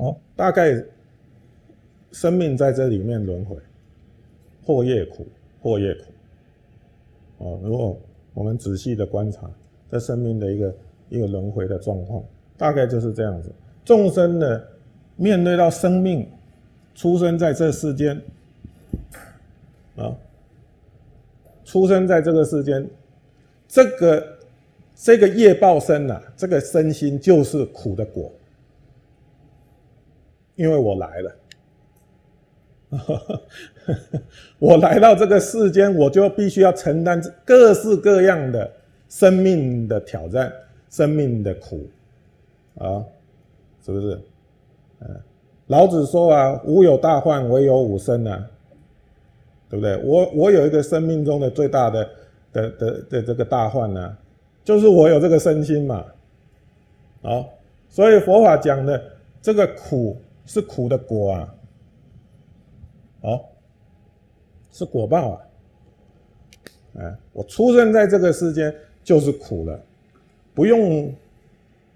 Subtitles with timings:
[0.00, 0.82] 哦，大概
[2.10, 3.54] 生命在这里面轮回，
[4.64, 5.26] 或业苦，
[5.60, 6.00] 或业苦。
[7.44, 8.00] 哦，如果
[8.32, 9.50] 我们仔细的观察
[9.90, 10.74] 这生命的一个
[11.10, 12.24] 一个轮回的状况，
[12.56, 13.52] 大概就是这样子。
[13.84, 14.62] 众生呢，
[15.16, 16.26] 面对到生命
[16.94, 18.18] 出生在这世间，
[19.96, 20.16] 啊，
[21.64, 22.88] 出生在这个世间，
[23.68, 24.38] 这个
[24.94, 28.32] 这个业报身呐，这个身心就是苦的果，
[30.60, 31.36] 因为我来了。
[34.58, 38.70] 我来到这个世间，我就必须要承担各式各样的
[39.08, 40.52] 生命的挑战、
[40.90, 41.88] 生命的苦，
[42.76, 43.02] 啊，
[43.82, 44.20] 是不是？
[45.00, 45.18] 嗯，
[45.68, 48.46] 老子说啊，无有大患，唯有吾身啊，
[49.70, 49.96] 对不对？
[50.04, 52.10] 我我有一个生命中的最大的
[52.52, 54.14] 的的的这个大患呢，
[54.62, 56.04] 就是我有这个身心嘛，
[57.22, 57.46] 啊，
[57.88, 59.02] 所以佛法讲的
[59.40, 60.20] 这个苦
[60.50, 61.54] 是苦的果啊。
[63.20, 63.44] 哦，
[64.72, 65.46] 是果报啊！
[66.98, 69.80] 哎，我出生在这个世间就是苦了，
[70.52, 71.14] 不用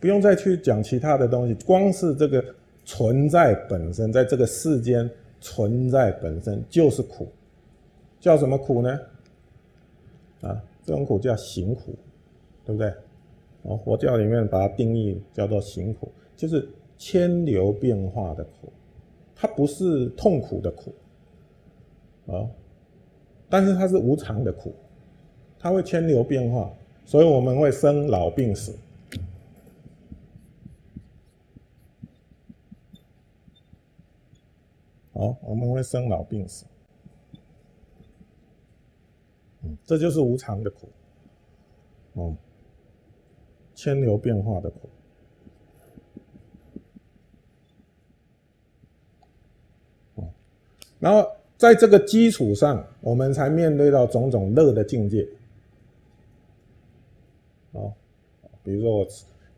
[0.00, 2.44] 不用再去讲其他的东西，光是这个
[2.84, 5.08] 存在本身，在这个世间
[5.40, 7.28] 存在本身就是苦，
[8.18, 8.98] 叫什么苦呢？
[10.40, 11.94] 啊，这种苦叫行苦，
[12.64, 12.92] 对不对？
[13.62, 16.66] 哦，佛教里面把它定义叫做行苦，就是
[17.00, 18.70] 千流变化的苦，
[19.34, 20.92] 它不是痛苦的苦。
[22.26, 22.46] 啊，
[23.48, 24.74] 但是它是无常的苦，
[25.58, 26.70] 它会千流变化，
[27.06, 28.76] 所以我们会生老病死。
[35.14, 36.66] 好，我们会生老病死，
[39.62, 40.88] 嗯，这就是无常的苦，
[42.12, 42.36] 哦，
[43.74, 44.88] 千流变化的苦，
[51.00, 51.28] 然后。
[51.60, 55.28] 在这个基础上，我们才面对到种种乐的境界。
[57.72, 57.92] 哦，
[58.64, 59.06] 比如说我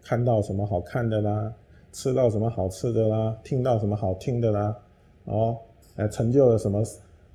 [0.02, 1.52] 看到什么好看的啦，
[1.92, 4.76] 吃到什么好吃的啦，听到什么好听的啦，
[5.26, 5.56] 哦，
[5.94, 6.82] 哎，成就了什么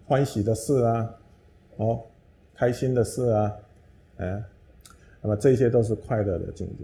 [0.05, 1.15] 欢喜的事啊，
[1.77, 2.01] 哦，
[2.53, 3.55] 开心的事啊，
[4.17, 4.43] 哎，
[5.21, 6.83] 那么这些都是快乐的境界。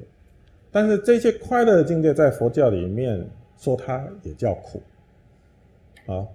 [0.71, 3.21] 但是这些快乐的境界，在佛教里面
[3.57, 4.81] 说它也叫苦，
[6.05, 6.25] 啊。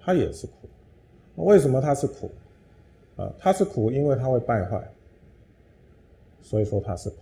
[0.00, 0.68] 它也是苦，
[1.36, 2.30] 为什么它是苦？
[3.16, 4.82] 啊，它是苦，因为它会败坏，
[6.40, 7.16] 所以说它是苦。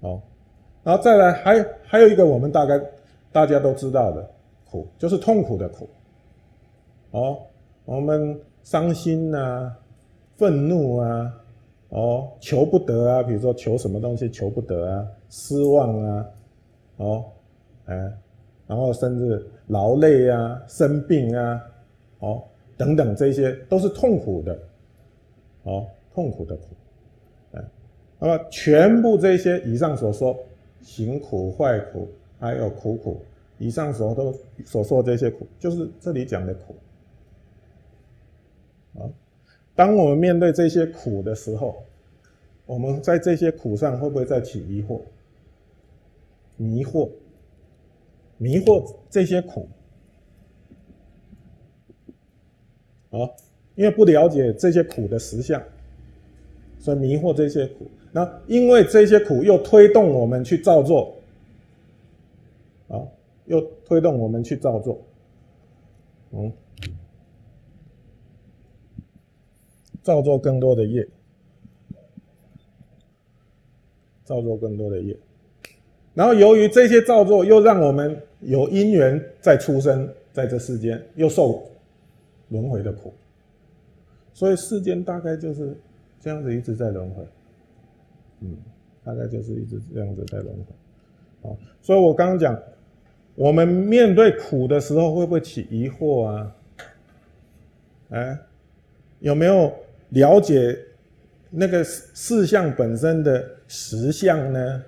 [0.00, 0.22] 好，
[0.82, 2.80] 然后再来，还还有一个我们大概
[3.30, 4.28] 大家都知道的
[4.70, 5.88] 苦，就是痛苦的苦。
[7.10, 7.38] 哦，
[7.84, 9.76] 我们伤心啊，
[10.36, 11.40] 愤怒啊，
[11.90, 16.26] 哦，求不得啊，比如说求什么东西求不得啊，失望啊，
[16.96, 17.24] 哦，
[17.86, 18.12] 哎。
[18.66, 21.60] 然后甚至劳累啊、生病啊、
[22.18, 22.42] 哦
[22.76, 24.58] 等等，这些都是痛苦的，
[25.64, 26.62] 哦，痛苦的苦，
[27.52, 27.62] 哎，
[28.18, 30.38] 那么全部这些以上所说，
[30.80, 33.20] 行苦、坏苦，还有苦苦，
[33.58, 36.74] 以上所都所说这些苦，就是这里讲的苦，
[38.98, 39.04] 啊，
[39.74, 41.82] 当我们面对这些苦的时候，
[42.66, 45.00] 我们在这些苦上会不会再起疑惑？
[46.56, 47.08] 迷惑？
[48.42, 49.68] 迷惑这些苦，
[53.10, 53.28] 啊，
[53.74, 55.62] 因为不了解这些苦的实相，
[56.78, 57.86] 所以迷惑这些苦。
[58.12, 61.14] 那因为这些苦又推动我们去造作，
[62.88, 63.06] 啊，
[63.44, 64.98] 又推动我们去造作，
[66.30, 66.50] 嗯，
[70.02, 71.06] 造作更多的业，
[74.24, 75.14] 造作更多的业。
[76.20, 78.20] 然后由于这些造作，又让我们。
[78.42, 81.62] 有因缘在出生在这世间，又受
[82.48, 83.12] 轮回的苦，
[84.32, 85.76] 所以世间大概就是
[86.18, 87.22] 这样子一直在轮回，
[88.40, 88.56] 嗯，
[89.04, 90.48] 大概就是一直这样子在轮
[91.42, 91.52] 回，啊，
[91.82, 92.58] 所以我刚刚讲，
[93.34, 96.56] 我们面对苦的时候会不会起疑惑啊？
[98.08, 98.38] 哎，
[99.18, 99.70] 有没有
[100.08, 100.78] 了解
[101.50, 104.82] 那个事项本身的实相呢？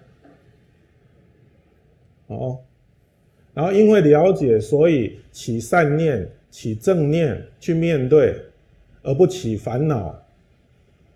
[2.36, 2.58] 哦。
[3.54, 8.34] 然后因为了解，所以起善念、起正念去面对，
[9.02, 10.18] 而不起烦恼。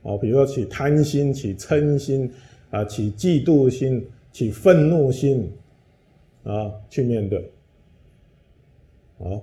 [0.03, 2.31] 哦，比如说起贪心、起嗔心
[2.71, 5.51] 啊，起嫉妒心、起愤怒心
[6.45, 7.51] 啊，去面对。
[9.19, 9.43] 好，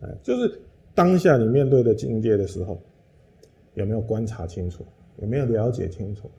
[0.00, 0.60] 哎，就是
[0.94, 2.82] 当下你面对的境界的时候，
[3.74, 4.84] 有没有观察清楚？
[5.18, 6.30] 有没有了解清楚？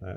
[0.00, 0.16] 哎。